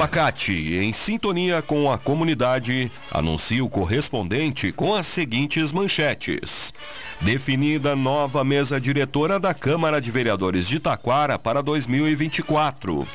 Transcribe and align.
Facate, 0.00 0.78
em 0.78 0.94
sintonia 0.94 1.60
com 1.60 1.92
a 1.92 1.98
comunidade, 1.98 2.90
anuncia 3.10 3.62
o 3.62 3.68
correspondente 3.68 4.72
com 4.72 4.94
as 4.94 5.04
seguintes 5.04 5.72
manchetes. 5.72 6.72
Definida 7.20 7.94
nova 7.94 8.42
mesa 8.42 8.80
diretora 8.80 9.38
da 9.38 9.52
Câmara 9.52 10.00
de 10.00 10.10
Vereadores 10.10 10.66
de 10.66 10.80
Taquara 10.80 11.38
para 11.38 11.62
2024. 11.62 13.06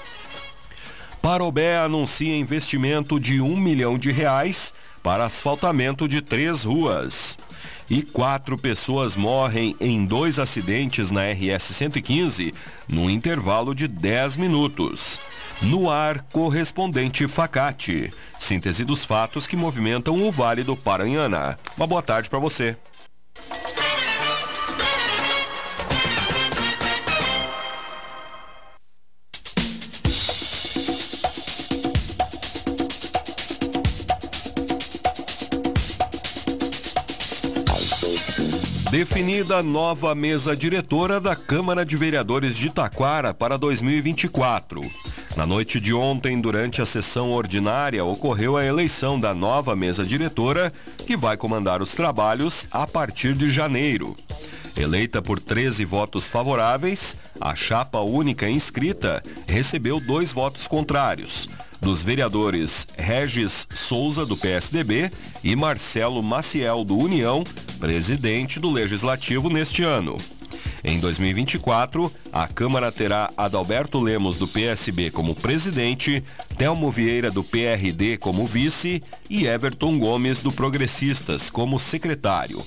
Parobé 1.24 1.80
anuncia 1.80 2.38
investimento 2.38 3.20
de 3.20 3.42
um 3.42 3.58
milhão 3.58 3.98
de 3.98 4.12
reais 4.12 4.72
para 5.02 5.26
asfaltamento 5.26 6.08
de 6.08 6.22
três 6.22 6.64
ruas. 6.66 7.36
E 7.90 8.02
quatro 8.02 8.58
pessoas 8.58 9.16
morrem 9.16 9.76
em 9.80 10.06
dois 10.06 10.40
acidentes 10.40 11.12
na 11.12 11.22
RS 11.32 11.64
115 11.64 12.54
no 12.88 13.10
intervalo 13.10 13.76
de 13.76 13.88
10 13.88 14.38
minutos. 14.38 15.20
No 15.62 15.90
ar, 15.90 16.22
correspondente 16.32 17.28
Facate. 17.28 18.12
Síntese 18.40 18.84
dos 18.84 19.06
fatos 19.06 19.46
que 19.46 19.56
movimentam 19.56 20.20
o 20.22 20.32
Vale 20.32 20.64
do 20.64 20.76
Paranhana. 20.76 21.58
Uma 21.78 21.88
boa 21.88 22.02
tarde 22.02 22.30
para 22.30 22.40
você. 22.40 22.76
Definida 38.92 39.64
nova 39.64 40.14
mesa 40.14 40.56
diretora 40.56 41.20
da 41.20 41.36
Câmara 41.36 41.86
de 41.86 41.98
Vereadores 41.98 42.56
de 42.56 42.70
Taquara 42.70 43.34
para 43.34 43.58
2024. 43.58 44.82
Na 45.36 45.46
noite 45.46 45.82
de 45.82 45.94
ontem, 45.94 46.40
durante 46.40 46.82
a 46.82 46.86
sessão 46.86 47.32
ordinária, 47.32 48.06
ocorreu 48.06 48.56
a 48.56 48.64
eleição 48.64 49.20
da 49.20 49.34
nova 49.34 49.76
mesa 49.76 50.06
diretora, 50.06 50.72
que 51.06 51.18
vai 51.18 51.36
comandar 51.36 51.82
os 51.82 51.94
trabalhos 51.94 52.68
a 52.72 52.88
partir 52.88 53.34
de 53.34 53.52
janeiro. 53.52 54.16
Eleita 54.78 55.22
por 55.22 55.40
13 55.40 55.84
votos 55.84 56.28
favoráveis, 56.28 57.16
a 57.40 57.56
chapa 57.56 58.00
única 58.00 58.50
inscrita 58.50 59.24
recebeu 59.48 60.00
dois 60.00 60.32
votos 60.32 60.68
contrários, 60.68 61.50
dos 61.82 62.04
vereadores 62.04 62.88
Regis 62.98 63.68
Souza, 63.74 64.26
do 64.26 64.36
PSDB, 64.36 65.10
e 65.44 65.56
Marcelo 65.56 66.22
Maciel, 66.22 66.84
do 66.84 66.98
União, 66.98 67.44
presidente 67.76 68.60
do 68.60 68.70
Legislativo 68.70 69.50
neste 69.50 69.84
ano. 69.84 70.18
Em 70.84 71.00
2024, 71.00 72.12
a 72.32 72.48
Câmara 72.48 72.92
terá 72.92 73.32
Adalberto 73.36 74.00
Lemos 74.00 74.38
do 74.38 74.48
PSB 74.48 75.10
como 75.10 75.34
presidente, 75.34 76.24
Telmo 76.58 76.92
Vieira 76.92 77.32
do 77.32 77.44
PRD 77.44 78.18
como 78.18 78.46
vice 78.46 79.02
e 79.28 79.48
Everton 79.48 79.98
Gomes 79.98 80.42
do 80.42 80.52
Progressistas 80.52 81.50
como 81.50 81.80
secretário. 81.80 82.64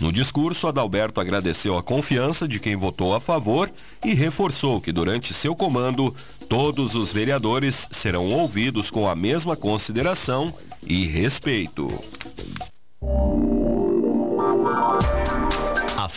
No 0.00 0.10
discurso, 0.10 0.66
Adalberto 0.66 1.20
agradeceu 1.20 1.76
a 1.76 1.82
confiança 1.82 2.48
de 2.48 2.58
quem 2.58 2.74
votou 2.74 3.14
a 3.14 3.20
favor 3.20 3.70
e 4.04 4.14
reforçou 4.14 4.80
que 4.80 4.90
durante 4.90 5.34
seu 5.34 5.54
comando, 5.54 6.14
todos 6.48 6.94
os 6.94 7.12
vereadores 7.12 7.86
serão 7.90 8.32
ouvidos 8.32 8.90
com 8.90 9.06
a 9.06 9.14
mesma 9.14 9.56
consideração 9.56 10.52
e 10.86 11.04
respeito. 11.04 11.88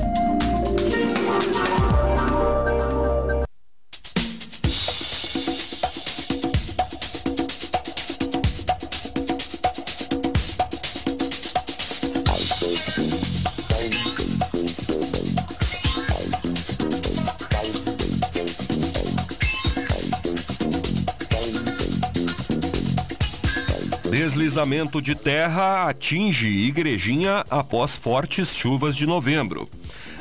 Deslizamento 24.41 24.99
de 24.99 25.13
terra 25.13 25.87
atinge 25.87 26.47
Igrejinha 26.47 27.45
após 27.47 27.95
fortes 27.95 28.55
chuvas 28.55 28.95
de 28.95 29.05
novembro. 29.05 29.69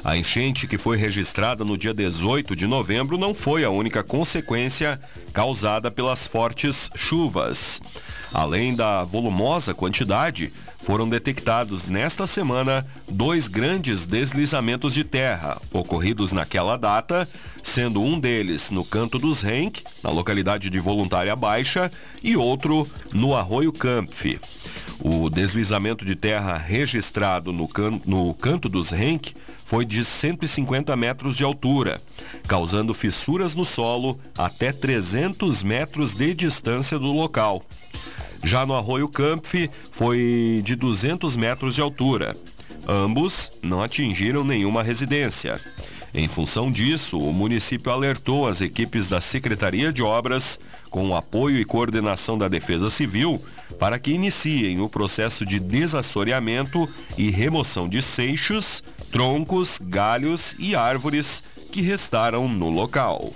A 0.04 0.14
enchente 0.14 0.66
que 0.66 0.76
foi 0.76 0.98
registrada 0.98 1.64
no 1.64 1.75
dia 1.78 1.94
18 1.94 2.54
de 2.54 2.66
novembro 2.66 3.16
não 3.16 3.32
foi 3.32 3.64
a 3.64 3.70
única 3.70 4.03
consequência 4.03 5.00
causada 5.32 5.91
pelas 5.91 6.26
fortes 6.26 6.91
chuvas. 6.94 7.81
Além 8.33 8.75
da 8.75 9.03
volumosa 9.05 9.75
quantidade, 9.75 10.53
foram 10.79 11.09
detectados 11.09 11.85
nesta 11.85 12.27
semana 12.27 12.87
dois 13.09 13.49
grandes 13.49 14.07
deslizamentos 14.07 14.95
de 14.95 15.05
terra 15.05 15.61
ocorridos 15.73 16.33
naquela 16.33 16.77
data, 16.77 17.29
sendo 17.63 18.03
um 18.03 18.19
deles 18.19 18.71
no 18.71 18.85
Canto 18.85 19.19
dos 19.19 19.43
Renk, 19.43 19.83
na 20.03 20.11
localidade 20.11 20.71
de 20.71 20.79
Voluntária 20.79 21.37
Baixa, 21.37 21.91
e 22.23 22.37
outro 22.37 22.89
no 23.13 23.35
Arroio 23.35 23.73
Campf. 23.73 24.39
O 25.03 25.31
deslizamento 25.31 26.05
de 26.05 26.15
terra 26.15 26.57
registrado 26.57 27.53
no, 27.53 27.67
can 27.67 28.01
no 28.07 28.33
Canto 28.35 28.69
dos 28.69 28.91
Renk 28.91 29.35
foi 29.65 29.85
de 29.85 30.05
150 30.05 30.95
metros 30.97 31.37
de 31.37 31.45
altura, 31.45 32.01
causando 32.47 32.93
fissuras 32.93 33.55
no 33.55 33.65
solo 33.65 34.19
até 34.37 34.73
300 34.73 35.62
metros 35.62 36.12
de 36.12 36.35
distância 36.35 36.99
do 36.99 37.12
local. 37.12 37.62
Já 38.43 38.65
no 38.65 38.75
Arroio 38.75 39.09
Campf 39.09 39.69
foi 39.91 40.61
de 40.65 40.75
200 40.75 41.37
metros 41.37 41.75
de 41.75 41.81
altura. 41.81 42.37
Ambos 42.89 43.53
não 43.62 43.83
atingiram 43.83 44.43
nenhuma 44.43 44.83
residência. 44.83 45.61
Em 46.12 46.27
função 46.27 46.71
disso, 46.71 47.19
o 47.19 47.33
município 47.33 47.93
alertou 47.93 48.49
as 48.49 48.61
equipes 48.61 49.06
da 49.06 49.21
Secretaria 49.21 49.93
de 49.93 50.03
Obras, 50.03 50.59
com 50.91 51.09
o 51.09 51.17
apoio 51.17 51.61
e 51.61 51.65
coordenação 51.65 52.37
da 52.37 52.49
Defesa 52.49 52.91
Civil, 52.91 53.41
para 53.79 53.99
que 53.99 54.11
iniciem 54.11 54.81
o 54.81 54.89
processo 54.89 55.47
de 55.47 55.61
desassoreamento 55.61 56.89
e 57.17 57.31
remoção 57.31 57.89
de 57.89 58.03
seixos, 58.03 58.83
troncos, 59.12 59.79
galhos 59.81 60.56
e 60.59 60.75
árvores 60.75 61.43
que 61.71 61.81
restaram 61.81 62.49
no 62.49 62.69
local. 62.71 63.31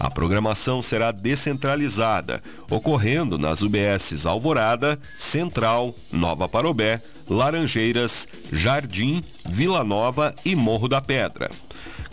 A 0.00 0.10
programação 0.10 0.82
será 0.82 1.12
descentralizada, 1.12 2.42
ocorrendo 2.68 3.38
nas 3.38 3.62
UBSs 3.62 4.26
Alvorada, 4.26 4.98
Central, 5.16 5.94
Nova 6.12 6.48
Parobé, 6.48 7.00
Laranjeiras, 7.30 8.26
Jardim, 8.52 9.22
Vila 9.48 9.84
Nova 9.84 10.34
e 10.44 10.56
Morro 10.56 10.88
da 10.88 11.00
Pedra. 11.00 11.48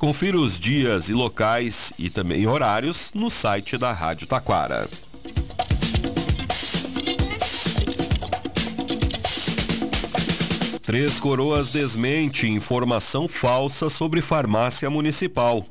Confira 0.01 0.35
os 0.35 0.59
dias 0.59 1.09
e 1.09 1.13
locais 1.13 1.93
e 1.99 2.09
também 2.09 2.47
horários 2.47 3.11
no 3.13 3.29
site 3.29 3.77
da 3.77 3.93
Rádio 3.93 4.25
Taquara. 4.25 4.89
Três 10.81 11.19
Coroas 11.19 11.69
desmente 11.69 12.49
informação 12.49 13.27
falsa 13.27 13.91
sobre 13.91 14.23
farmácia 14.23 14.89
municipal. 14.89 15.63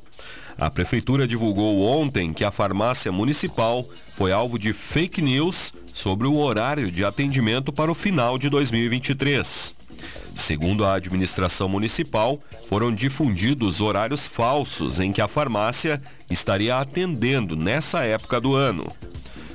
A 0.57 0.71
prefeitura 0.71 1.27
divulgou 1.27 1.81
ontem 1.81 2.33
que 2.33 2.45
a 2.45 2.53
farmácia 2.53 3.11
municipal 3.11 3.85
foi 4.15 4.31
alvo 4.31 4.61
de 4.61 4.73
fake 4.73 5.21
news 5.21 5.73
sobre 5.93 6.29
o 6.29 6.37
horário 6.37 6.89
de 6.89 7.05
atendimento 7.05 7.73
para 7.73 7.91
o 7.91 7.97
final 7.97 8.39
de 8.39 8.49
2023. 8.49 9.80
Segundo 10.41 10.87
a 10.87 10.95
administração 10.95 11.69
municipal, 11.69 12.41
foram 12.67 12.93
difundidos 12.93 13.83
horários 13.83 14.27
falsos 14.27 14.99
em 14.99 15.13
que 15.13 15.21
a 15.21 15.29
farmácia 15.29 16.03
estaria 16.31 16.79
atendendo 16.79 17.55
nessa 17.55 18.05
época 18.05 18.41
do 18.41 18.55
ano. 18.55 18.91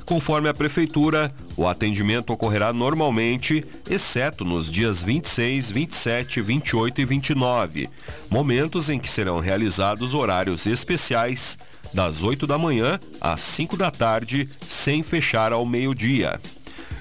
Conforme 0.06 0.48
a 0.48 0.54
prefeitura, 0.54 1.34
o 1.56 1.66
atendimento 1.66 2.32
ocorrerá 2.32 2.72
normalmente, 2.72 3.64
exceto 3.90 4.44
nos 4.44 4.70
dias 4.70 5.02
26, 5.02 5.72
27, 5.72 6.40
28 6.40 7.00
e 7.00 7.04
29, 7.04 7.90
momentos 8.30 8.88
em 8.88 9.00
que 9.00 9.10
serão 9.10 9.40
realizados 9.40 10.14
horários 10.14 10.66
especiais 10.66 11.58
das 11.92 12.22
8 12.22 12.46
da 12.46 12.56
manhã 12.56 13.00
às 13.20 13.40
5 13.40 13.76
da 13.76 13.90
tarde, 13.90 14.48
sem 14.68 15.02
fechar 15.02 15.52
ao 15.52 15.66
meio-dia. 15.66 16.40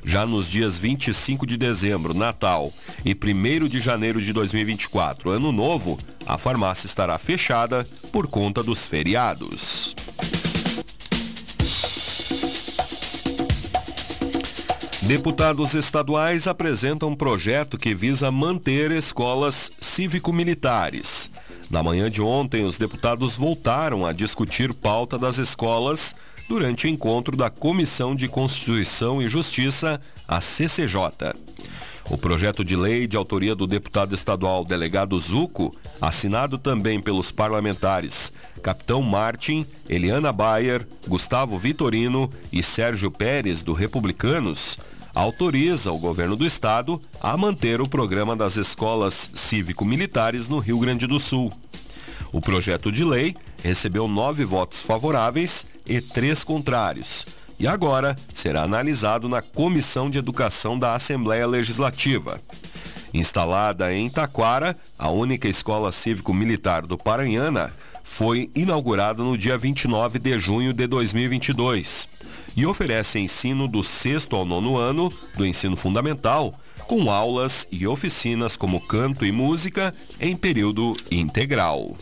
Já 0.08 0.24
nos 0.24 0.48
dias 0.48 0.78
25 0.78 1.48
de 1.48 1.58
dezembro, 1.58 2.14
Natal, 2.14 2.72
e 3.04 3.14
1 3.14 3.68
de 3.68 3.80
janeiro 3.80 4.22
de 4.22 4.32
2024, 4.32 5.32
Ano 5.32 5.52
Novo, 5.52 6.00
a 6.28 6.38
farmácia 6.38 6.86
estará 6.86 7.18
fechada 7.18 7.88
por 8.12 8.28
conta 8.28 8.62
dos 8.62 8.86
feriados. 8.86 9.96
Deputados 15.08 15.74
estaduais 15.74 16.48
apresentam 16.48 17.10
um 17.10 17.16
projeto 17.16 17.78
que 17.78 17.94
visa 17.96 18.32
manter 18.32 18.92
escolas 18.92 19.72
cívico-militares. 19.80 21.32
Na 21.70 21.82
manhã 21.82 22.12
de 22.12 22.22
ontem, 22.22 22.64
os 22.64 22.78
deputados 22.78 23.36
voltaram 23.36 24.06
a 24.06 24.14
discutir 24.14 24.72
pauta 24.72 25.18
das 25.18 25.40
escolas 25.40 26.16
durante 26.48 26.86
o 26.86 26.90
encontro 26.90 27.36
da 27.36 27.50
Comissão 27.50 28.16
de 28.16 28.28
Constituição 28.28 29.22
e 29.22 29.30
Justiça, 29.30 30.00
a 30.28 30.40
CCJ. 30.40 31.34
O 32.10 32.18
projeto 32.18 32.64
de 32.64 32.76
lei 32.76 33.08
de 33.08 33.18
autoria 33.18 33.56
do 33.56 33.66
deputado 33.66 34.14
estadual 34.14 34.64
delegado 34.64 35.20
Zuco, 35.20 35.76
assinado 36.00 36.58
também 36.58 37.00
pelos 37.02 37.32
parlamentares 37.32 38.32
Capitão 38.62 39.02
Martin, 39.02 39.66
Eliana 39.90 40.32
Bayer, 40.32 40.88
Gustavo 41.08 41.58
Vitorino 41.58 42.30
e 42.52 42.62
Sérgio 42.62 43.10
Pérez, 43.10 43.64
do 43.64 43.74
Republicanos, 43.74 44.78
autoriza 45.16 45.92
o 45.92 45.98
governo 45.98 46.36
do 46.36 46.46
estado 46.46 47.02
a 47.22 47.36
manter 47.36 47.82
o 47.82 47.88
programa 47.88 48.36
das 48.36 48.56
escolas 48.56 49.32
cívico-militares 49.34 50.48
no 50.48 50.60
Rio 50.60 50.78
Grande 50.80 51.08
do 51.08 51.20
Sul. 51.20 51.52
O 52.32 52.42
projeto 52.42 52.92
de 52.92 53.04
lei 53.04 53.36
recebeu 53.64 54.08
nove 54.08 54.44
votos 54.46 54.82
favoráveis 54.82 55.66
e 55.86 56.02
três 56.02 56.44
contrários. 56.44 57.26
E 57.58 57.68
agora 57.68 58.16
será 58.34 58.64
analisado 58.64 59.30
na 59.30 59.42
Comissão 59.42 60.10
de 60.10 60.18
Educação 60.18 60.78
da 60.78 60.94
Assembleia 60.94 61.48
Legislativa. 61.48 62.42
Instalada 63.14 63.94
em 63.94 64.10
Taquara, 64.10 64.76
a 65.00 65.10
única 65.10 65.48
escola 65.48 65.92
cívico-militar 65.92 66.86
do 66.86 66.98
Paranhana 66.98 67.72
foi 68.04 68.52
inaugurada 68.54 69.24
no 69.24 69.38
dia 69.38 69.58
29 69.58 70.20
de 70.20 70.38
junho 70.38 70.74
de 70.74 70.86
2022 70.86 72.08
e 72.58 72.66
oferece 72.66 73.20
ensino 73.20 73.68
do 73.68 73.84
sexto 73.84 74.36
ao 74.36 74.46
nono 74.46 74.78
ano 74.78 75.12
do 75.36 75.46
ensino 75.46 75.76
fundamental, 75.76 76.54
com 76.88 77.10
aulas 77.10 77.68
e 77.72 77.88
oficinas 77.88 78.56
como 78.56 78.80
canto 78.80 79.26
e 79.26 79.32
música 79.32 79.94
em 80.20 80.36
período 80.36 80.96
integral. 81.10 81.98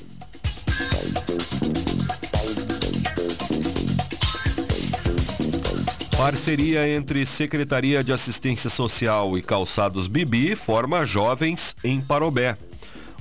Parceria 6.23 6.87
entre 6.87 7.25
Secretaria 7.25 8.01
de 8.01 8.13
Assistência 8.13 8.69
Social 8.69 9.37
e 9.37 9.41
Calçados 9.41 10.07
Bibi 10.07 10.55
forma 10.55 11.03
jovens 11.03 11.75
em 11.83 11.99
Parobé. 11.99 12.57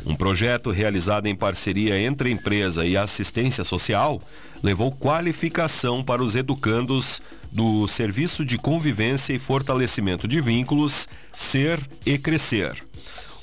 Um 0.06 0.14
projeto 0.14 0.70
realizado 0.70 1.26
em 1.26 1.34
parceria 1.34 1.98
entre 1.98 2.30
empresa 2.30 2.86
e 2.86 2.96
assistência 2.96 3.64
social 3.64 4.20
levou 4.62 4.92
qualificação 4.92 6.00
para 6.00 6.22
os 6.22 6.36
educandos 6.36 7.20
do 7.50 7.88
Serviço 7.88 8.44
de 8.44 8.56
Convivência 8.56 9.32
e 9.32 9.38
Fortalecimento 9.40 10.28
de 10.28 10.40
Vínculos, 10.40 11.08
Ser 11.32 11.80
e 12.06 12.16
Crescer. 12.16 12.84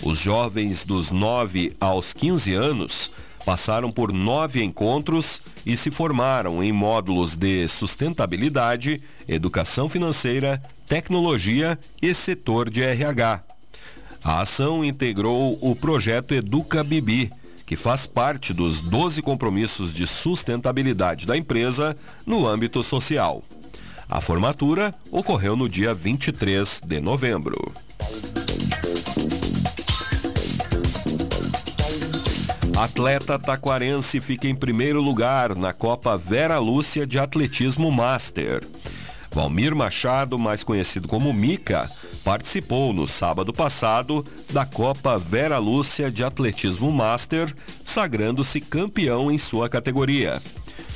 Os 0.04 0.18
jovens 0.20 0.86
dos 0.86 1.12
9 1.12 1.74
aos 1.80 2.14
15 2.14 2.54
anos 2.54 3.12
passaram 3.46 3.92
por 3.92 4.14
nove 4.14 4.64
encontros 4.64 5.42
e 5.66 5.76
se 5.76 5.92
formaram 5.92 6.64
em 6.64 6.72
módulos 6.72 7.36
de 7.36 7.68
sustentabilidade, 7.68 9.02
educação 9.28 9.90
financeira, 9.90 10.62
tecnologia 10.88 11.78
e 12.02 12.14
setor 12.14 12.70
de 12.70 12.82
RH. 12.82 13.44
A 14.24 14.42
ação 14.42 14.84
integrou 14.84 15.58
o 15.62 15.76
projeto 15.76 16.34
Educa 16.34 16.84
Bibi, 16.84 17.32
que 17.66 17.76
faz 17.76 18.06
parte 18.06 18.54
dos 18.54 18.82
12 18.82 19.22
compromissos 19.22 19.94
de 19.94 20.08
sustentabilidade 20.08 21.26
da 21.26 21.38
empresa 21.38 21.96
no 22.26 22.48
âmbito 22.48 22.82
social. 22.84 23.44
A 24.10 24.20
formatura 24.20 24.94
ocorreu 25.12 25.56
no 25.56 25.70
dia 25.70 25.94
23 25.94 26.82
de 26.84 27.00
novembro. 27.00 27.72
Atleta 32.80 33.38
taquarense 33.38 34.22
fica 34.22 34.48
em 34.48 34.56
primeiro 34.56 35.02
lugar 35.02 35.54
na 35.54 35.74
Copa 35.74 36.18
Vera 36.18 36.60
Lúcia 36.60 37.06
de 37.06 37.20
Atletismo 37.20 37.92
Master. 37.92 38.66
Valmir 39.34 39.76
Machado, 39.76 40.40
mais 40.40 40.64
conhecido 40.64 41.06
como 41.06 41.34
Mica, 41.34 41.92
participou 42.24 42.94
no 42.94 43.06
sábado 43.06 43.52
passado 43.52 44.26
da 44.52 44.66
Copa 44.66 45.18
Vera 45.18 45.58
Lúcia 45.58 46.10
de 46.10 46.24
Atletismo 46.24 46.90
Master, 46.90 47.54
sagrando-se 47.84 48.62
campeão 48.62 49.30
em 49.30 49.38
sua 49.38 49.68
categoria. 49.68 50.42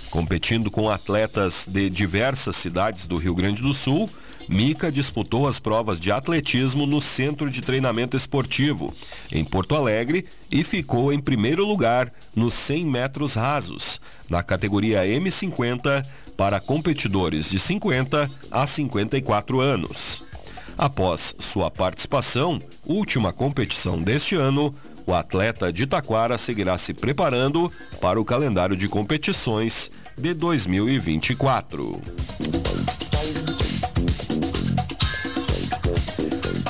Competindo 0.09 0.71
com 0.71 0.89
atletas 0.89 1.67
de 1.69 1.89
diversas 1.89 2.55
cidades 2.55 3.05
do 3.05 3.17
Rio 3.17 3.35
Grande 3.35 3.61
do 3.61 3.73
Sul, 3.73 4.09
Mica 4.47 4.91
disputou 4.91 5.47
as 5.47 5.59
provas 5.59 5.99
de 5.99 6.11
atletismo 6.11 6.85
no 6.85 6.99
Centro 6.99 7.49
de 7.49 7.61
Treinamento 7.61 8.17
Esportivo, 8.17 8.93
em 9.31 9.43
Porto 9.43 9.75
Alegre, 9.75 10.25
e 10.51 10.63
ficou 10.63 11.11
em 11.13 11.19
primeiro 11.19 11.65
lugar 11.65 12.11
nos 12.35 12.53
100 12.53 12.85
metros 12.85 13.35
rasos, 13.35 13.99
na 14.29 14.43
categoria 14.43 15.05
M50 15.05 16.05
para 16.35 16.59
competidores 16.59 17.49
de 17.49 17.59
50 17.59 18.29
a 18.51 18.67
54 18.67 19.59
anos. 19.59 20.23
Após 20.77 21.35
sua 21.39 21.69
participação, 21.69 22.59
última 22.85 23.31
competição 23.31 24.01
deste 24.01 24.35
ano, 24.35 24.73
o 25.05 25.13
atleta 25.13 25.71
de 25.71 25.85
Taquara 25.85 26.37
seguirá 26.37 26.77
se 26.77 26.93
preparando 26.93 27.71
para 28.01 28.19
o 28.19 28.25
calendário 28.25 28.75
de 28.75 28.87
competições 28.87 29.91
de 30.17 30.33
2024. 30.33 32.01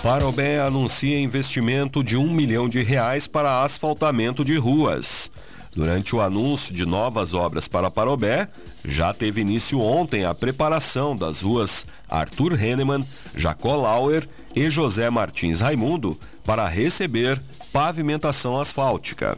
Parobé 0.03 0.59
anuncia 0.59 1.17
investimento 1.17 2.03
de 2.03 2.17
um 2.17 2.29
milhão 2.29 2.67
de 2.67 2.81
reais 2.81 3.25
para 3.25 3.63
asfaltamento 3.63 4.43
de 4.43 4.57
ruas. 4.57 5.31
Durante 5.73 6.13
o 6.13 6.19
anúncio 6.19 6.75
de 6.75 6.85
novas 6.85 7.33
obras 7.33 7.69
para 7.69 7.89
Parobé, 7.89 8.49
já 8.83 9.13
teve 9.13 9.39
início 9.39 9.79
ontem 9.79 10.25
a 10.25 10.33
preparação 10.33 11.15
das 11.15 11.41
ruas 11.41 11.85
Arthur 12.09 12.61
Hennemann, 12.61 13.01
Jacó 13.33 13.77
Lauer 13.77 14.27
e 14.53 14.69
José 14.69 15.09
Martins 15.09 15.61
Raimundo 15.61 16.19
para 16.43 16.67
receber 16.67 17.41
pavimentação 17.71 18.59
asfáltica. 18.59 19.37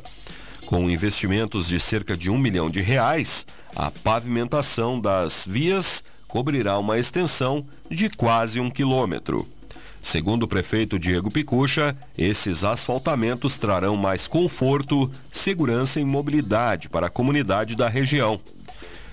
Com 0.66 0.90
investimentos 0.90 1.68
de 1.68 1.80
cerca 1.80 2.18
de 2.18 2.32
um 2.32 2.40
milhão 2.40 2.72
de 2.72 2.82
reais, 2.82 3.46
a 3.76 3.92
pavimentação 3.92 5.00
das 5.00 5.46
vias 5.48 6.04
cobrirá 6.28 6.80
uma 6.80 6.98
extensão 6.98 7.64
de 7.88 8.10
quase 8.10 8.60
um 8.60 8.72
quilômetro. 8.72 9.48
Segundo 10.06 10.44
o 10.44 10.48
prefeito 10.48 11.00
Diego 11.00 11.32
Picucha, 11.32 11.98
esses 12.16 12.64
asfaltamentos 12.64 13.58
trarão 13.58 13.98
mais 13.98 14.28
conforto, 14.28 15.12
segurança 15.32 16.00
e 16.00 16.06
mobilidade 16.06 16.88
para 16.90 17.08
a 17.08 17.10
comunidade 17.10 17.76
da 17.76 17.90
região. 17.90 18.40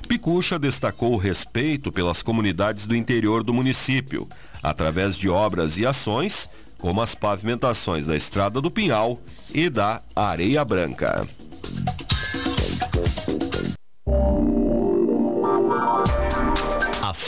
Picucha 0.07 0.59
destacou 0.59 1.15
o 1.15 1.17
respeito 1.17 1.91
pelas 1.91 2.23
comunidades 2.23 2.85
do 2.85 2.95
interior 2.95 3.43
do 3.43 3.55
município, 3.55 4.29
através 4.63 5.17
de 5.17 5.31
obras 5.31 5.79
e 5.79 5.87
ações, 5.87 6.47
como 6.77 7.01
as 7.01 7.15
pavimentações 7.15 8.07
da 8.07 8.15
Estrada 8.15 8.61
do 8.61 8.71
Pinhal 8.71 9.19
e 9.55 9.71
da 9.71 10.03
Areia 10.15 10.63
Branca. 10.63 11.27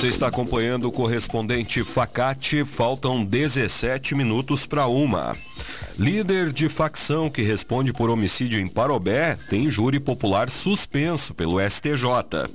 Você 0.00 0.08
está 0.08 0.28
acompanhando 0.28 0.86
o 0.86 0.90
correspondente 0.90 1.84
Facate. 1.84 2.64
Faltam 2.64 3.22
17 3.22 4.14
minutos 4.14 4.64
para 4.64 4.86
uma. 4.86 5.36
Líder 5.98 6.54
de 6.54 6.70
facção 6.70 7.28
que 7.28 7.42
responde 7.42 7.92
por 7.92 8.08
homicídio 8.08 8.58
em 8.58 8.66
Parobé 8.66 9.36
tem 9.50 9.70
júri 9.70 10.00
popular 10.00 10.48
suspenso 10.48 11.34
pelo 11.34 11.60
STJ. 11.60 12.48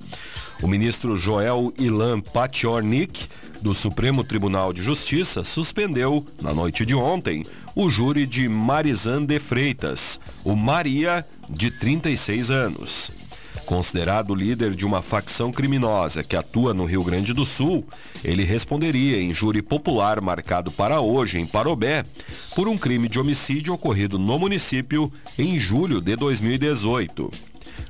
O 0.63 0.67
ministro 0.67 1.19
Joel 1.19 1.71
Ilan 1.77 2.19
Patiornik, 2.19 3.27
do 3.61 3.75
Supremo 3.75 4.23
Tribunal 4.23 4.73
de 4.73 4.81
Justiça, 4.81 5.43
suspendeu, 5.43 6.25
na 6.41 6.51
noite 6.51 6.83
de 6.83 6.95
ontem, 6.95 7.45
o 7.75 7.91
júri 7.91 8.25
de 8.25 8.49
Marizan 8.49 9.23
de 9.23 9.37
Freitas, 9.37 10.19
o 10.43 10.55
Maria, 10.55 11.23
de 11.47 11.69
36 11.69 12.49
anos. 12.49 13.25
Considerado 13.65 14.36
líder 14.36 14.75
de 14.75 14.86
uma 14.86 15.01
facção 15.01 15.51
criminosa 15.51 16.24
que 16.24 16.36
atua 16.36 16.74
no 16.74 16.86
Rio 16.86 17.03
Grande 17.03 17.34
do 17.34 17.45
Sul, 17.45 17.84
ele 18.24 18.43
responderia 18.43 19.19
em 19.19 19.34
júri 19.34 19.62
popular 19.62 20.22
marcado 20.22 20.72
para 20.72 21.01
hoje 21.01 21.39
em 21.39 21.48
Parobé 21.48 22.03
por 22.53 22.67
um 22.67 22.77
crime 22.77 23.10
de 23.10 23.19
homicídio 23.19 23.74
ocorrido 23.74 24.19
no 24.19 24.38
município 24.38 25.12
em 25.39 25.60
julho 25.60 26.00
de 26.00 26.15
2018. 26.15 27.31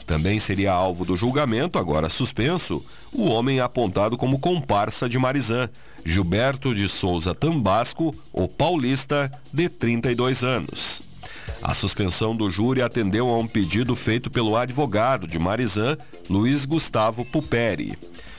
Também 0.05 0.39
seria 0.39 0.71
alvo 0.71 1.03
do 1.03 1.17
julgamento, 1.17 1.77
agora 1.77 2.09
suspenso, 2.09 2.83
o 3.11 3.25
homem 3.25 3.59
apontado 3.59 4.15
como 4.15 4.39
comparsa 4.39 5.09
de 5.09 5.17
Marizã, 5.17 5.67
Gilberto 6.05 6.73
de 6.73 6.87
Souza 6.87 7.35
Tambasco, 7.35 8.15
o 8.31 8.47
paulista, 8.47 9.31
de 9.51 9.67
32 9.67 10.43
anos. 10.43 11.14
A 11.63 11.73
suspensão 11.73 12.35
do 12.35 12.51
júri 12.51 12.81
atendeu 12.81 13.29
a 13.29 13.37
um 13.37 13.47
pedido 13.47 13.95
feito 13.95 14.29
pelo 14.29 14.55
advogado 14.55 15.27
de 15.27 15.39
Marizã, 15.39 15.97
Luiz 16.29 16.65
Gustavo 16.65 17.25
Puperi. 17.25 17.97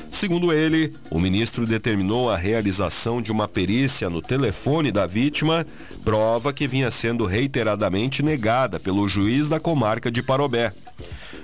Segundo 0.08 0.52
ele, 0.52 0.94
o 1.10 1.18
ministro 1.18 1.66
determinou 1.66 2.30
a 2.30 2.36
realização 2.36 3.20
de 3.20 3.30
uma 3.30 3.48
perícia 3.48 4.08
no 4.08 4.22
telefone 4.22 4.90
da 4.90 5.06
vítima, 5.06 5.66
prova 6.04 6.52
que 6.52 6.66
vinha 6.66 6.90
sendo 6.90 7.26
reiteradamente 7.26 8.22
negada 8.22 8.78
pelo 8.78 9.08
juiz 9.08 9.48
da 9.48 9.60
comarca 9.60 10.10
de 10.10 10.22
Parobé. 10.22 10.72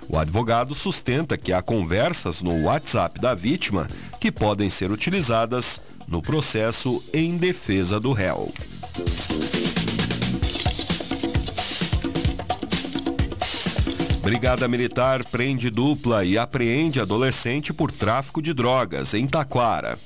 O 0.08 0.18
advogado 0.18 0.74
sustenta 0.74 1.36
que 1.36 1.52
há 1.52 1.60
conversas 1.60 2.40
no 2.42 2.64
WhatsApp 2.64 3.20
da 3.20 3.34
vítima 3.34 3.88
que 4.20 4.30
podem 4.30 4.70
ser 4.70 4.90
utilizadas 4.90 5.80
no 6.08 6.22
processo 6.22 7.02
em 7.12 7.36
defesa 7.36 7.98
do 7.98 8.12
réu. 8.12 8.52
Brigada 14.22 14.68
Militar 14.68 15.24
prende 15.24 15.68
dupla 15.68 16.24
e 16.24 16.38
apreende 16.38 17.00
adolescente 17.00 17.72
por 17.72 17.90
tráfico 17.90 18.40
de 18.40 18.54
drogas 18.54 19.14
em 19.14 19.26
Taquara. 19.26 19.98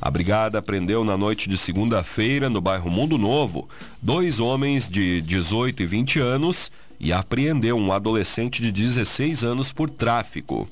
A 0.00 0.10
brigada 0.10 0.60
prendeu 0.60 1.04
na 1.04 1.16
noite 1.16 1.48
de 1.48 1.56
segunda-feira, 1.56 2.50
no 2.50 2.60
bairro 2.60 2.90
Mundo 2.90 3.16
Novo, 3.16 3.68
dois 4.02 4.40
homens 4.40 4.88
de 4.88 5.20
18 5.20 5.80
e 5.80 5.86
20 5.86 6.18
anos 6.18 6.72
e 6.98 7.12
apreendeu 7.12 7.76
um 7.76 7.92
adolescente 7.92 8.60
de 8.60 8.72
16 8.72 9.44
anos 9.44 9.70
por 9.70 9.88
tráfico. 9.88 10.68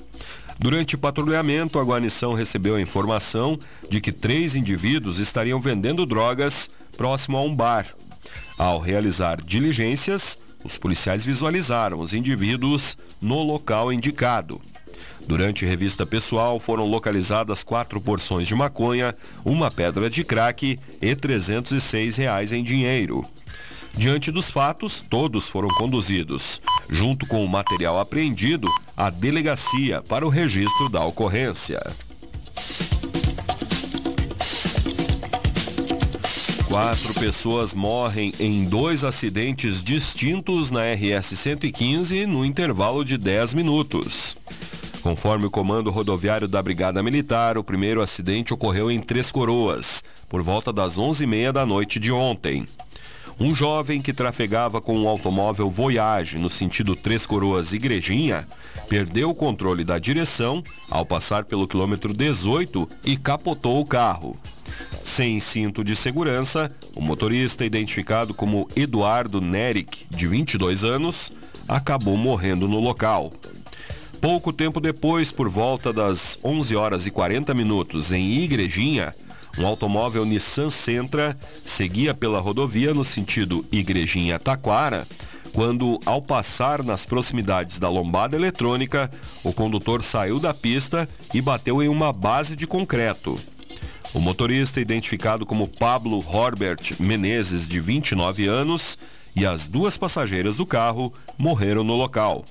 Durante 0.59 0.95
o 0.95 0.99
patrulhamento, 0.99 1.79
a 1.79 1.83
guarnição 1.83 2.33
recebeu 2.33 2.75
a 2.75 2.81
informação 2.81 3.57
de 3.89 4.01
que 4.01 4.11
três 4.11 4.53
indivíduos 4.53 5.17
estariam 5.17 5.61
vendendo 5.61 6.05
drogas 6.05 6.69
próximo 6.97 7.37
a 7.37 7.41
um 7.41 7.55
bar. 7.55 7.87
Ao 8.57 8.79
realizar 8.79 9.41
diligências, 9.41 10.37
os 10.63 10.77
policiais 10.77 11.25
visualizaram 11.25 11.99
os 11.99 12.13
indivíduos 12.13 12.97
no 13.21 13.41
local 13.43 13.91
indicado. 13.91 14.61
Durante 15.27 15.65
revista 15.65 16.05
pessoal, 16.05 16.59
foram 16.59 16.85
localizadas 16.85 17.63
quatro 17.63 18.01
porções 18.01 18.47
de 18.47 18.55
maconha, 18.55 19.15
uma 19.45 19.69
pedra 19.69 20.09
de 20.09 20.23
crack 20.23 20.79
e 21.01 21.15
306 21.15 22.17
reais 22.17 22.51
em 22.51 22.63
dinheiro. 22.63 23.23
Diante 23.93 24.31
dos 24.31 24.49
fatos, 24.49 25.03
todos 25.09 25.47
foram 25.47 25.69
conduzidos, 25.69 26.61
junto 26.89 27.25
com 27.27 27.43
o 27.43 27.47
material 27.47 27.99
apreendido, 27.99 28.67
à 28.95 29.09
delegacia 29.09 30.01
para 30.01 30.25
o 30.25 30.29
registro 30.29 30.89
da 30.89 31.03
ocorrência. 31.03 31.81
Quatro 36.71 37.13
pessoas 37.15 37.73
morrem 37.73 38.33
em 38.39 38.63
dois 38.63 39.03
acidentes 39.03 39.83
distintos 39.83 40.71
na 40.71 40.83
RS 40.83 41.37
115 41.37 42.25
no 42.25 42.45
intervalo 42.45 43.03
de 43.03 43.17
10 43.17 43.55
minutos. 43.55 44.37
Conforme 45.01 45.47
o 45.47 45.51
comando 45.51 45.91
rodoviário 45.91 46.47
da 46.47 46.63
Brigada 46.63 47.03
Militar, 47.03 47.57
o 47.57 47.63
primeiro 47.63 48.01
acidente 48.01 48.53
ocorreu 48.53 48.89
em 48.89 49.01
Três 49.01 49.33
Coroas, 49.33 50.01
por 50.29 50.41
volta 50.41 50.71
das 50.71 50.97
11h30 50.97 51.51
da 51.51 51.65
noite 51.65 51.99
de 51.99 52.09
ontem. 52.09 52.65
Um 53.37 53.53
jovem 53.53 54.01
que 54.01 54.13
trafegava 54.13 54.79
com 54.79 54.97
um 54.97 55.09
automóvel 55.09 55.69
Voyage 55.69 56.39
no 56.39 56.49
sentido 56.49 56.95
Três 56.95 57.25
Coroas 57.25 57.73
Igrejinha 57.73 58.47
perdeu 58.87 59.29
o 59.29 59.35
controle 59.35 59.83
da 59.83 59.99
direção 59.99 60.63
ao 60.89 61.05
passar 61.05 61.43
pelo 61.43 61.67
quilômetro 61.67 62.13
18 62.13 62.87
e 63.05 63.17
capotou 63.17 63.77
o 63.77 63.85
carro. 63.85 64.39
Sem 65.03 65.39
cinto 65.39 65.83
de 65.83 65.95
segurança, 65.95 66.71
o 66.95 67.01
motorista, 67.01 67.65
identificado 67.65 68.33
como 68.33 68.67
Eduardo 68.75 69.41
Nerick, 69.41 70.05
de 70.09 70.27
22 70.27 70.83
anos, 70.83 71.31
acabou 71.67 72.15
morrendo 72.15 72.67
no 72.67 72.79
local. 72.79 73.31
Pouco 74.21 74.53
tempo 74.53 74.79
depois, 74.79 75.31
por 75.31 75.49
volta 75.49 75.91
das 75.91 76.37
11 76.43 76.75
horas 76.75 77.05
e 77.07 77.11
40 77.11 77.53
minutos, 77.53 78.13
em 78.13 78.43
Igrejinha, 78.43 79.13
um 79.57 79.65
automóvel 79.65 80.23
Nissan 80.25 80.69
Sentra 80.69 81.37
seguia 81.65 82.13
pela 82.13 82.39
rodovia 82.39 82.93
no 82.93 83.03
sentido 83.03 83.65
Igrejinha-Taquara, 83.71 85.05
quando, 85.51 85.99
ao 86.05 86.21
passar 86.21 86.83
nas 86.83 87.05
proximidades 87.05 87.77
da 87.77 87.89
lombada 87.89 88.37
eletrônica, 88.37 89.11
o 89.43 89.51
condutor 89.51 90.03
saiu 90.03 90.39
da 90.39 90.53
pista 90.53 91.09
e 91.33 91.41
bateu 91.41 91.81
em 91.83 91.89
uma 91.89 92.13
base 92.13 92.55
de 92.55 92.65
concreto. 92.65 93.37
O 94.13 94.19
motorista, 94.19 94.81
identificado 94.81 95.45
como 95.45 95.67
Pablo 95.67 96.23
Horbert 96.27 96.95
Menezes, 96.99 97.67
de 97.67 97.79
29 97.79 98.45
anos, 98.45 98.97
e 99.35 99.45
as 99.45 99.67
duas 99.67 99.97
passageiras 99.97 100.57
do 100.57 100.65
carro 100.65 101.13
morreram 101.37 101.83
no 101.83 101.95
local. 101.95 102.43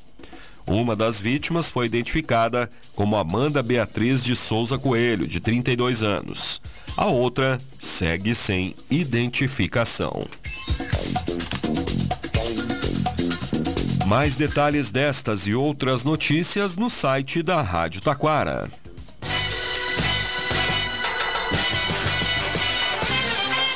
Uma 0.66 0.94
das 0.96 1.20
vítimas 1.20 1.68
foi 1.68 1.86
identificada 1.86 2.70
como 2.94 3.16
Amanda 3.16 3.62
Beatriz 3.62 4.22
de 4.22 4.34
Souza 4.36 4.78
Coelho, 4.78 5.26
de 5.26 5.40
32 5.40 6.02
anos. 6.02 6.62
A 6.96 7.06
outra 7.06 7.58
segue 7.80 8.34
sem 8.34 8.74
identificação. 8.90 10.24
Mais 14.06 14.36
detalhes 14.36 14.90
destas 14.90 15.46
e 15.46 15.54
outras 15.54 16.04
notícias 16.04 16.76
no 16.76 16.88
site 16.88 17.42
da 17.42 17.60
Rádio 17.60 18.00
Taquara. 18.00 18.68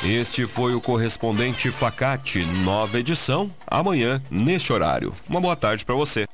Este 0.07 0.45
foi 0.45 0.75
o 0.75 0.81
correspondente 0.81 1.71
Facate, 1.71 2.45
nova 2.63 2.99
edição, 2.99 3.49
amanhã, 3.65 4.21
neste 4.29 4.71
horário. 4.71 5.11
Uma 5.27 5.41
boa 5.41 5.55
tarde 5.55 5.83
para 5.83 5.95
você. 5.95 6.27